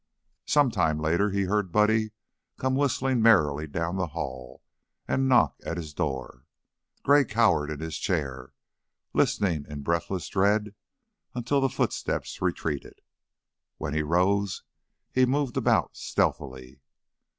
Some 0.47 0.71
time 0.71 0.97
later 0.99 1.29
he 1.29 1.43
heard 1.43 1.71
Buddy 1.71 2.09
come 2.57 2.73
whistling 2.73 3.21
merrily 3.21 3.67
down 3.67 3.97
the 3.97 4.07
hall 4.17 4.63
and 5.07 5.29
knock 5.29 5.57
at 5.63 5.77
his 5.77 5.93
door. 5.93 6.43
Gray 7.03 7.23
cowered 7.23 7.69
in 7.69 7.81
his 7.81 7.99
chair, 7.99 8.51
listening 9.13 9.63
in 9.69 9.83
breathless 9.83 10.27
dread 10.27 10.73
until 11.35 11.61
the 11.61 11.69
footsteps 11.69 12.41
retreated. 12.41 12.97
When 13.77 13.93
he 13.93 14.01
rose 14.01 14.63
he 15.11 15.27
moved 15.27 15.55
about 15.55 15.95
stealthily. 15.95 16.81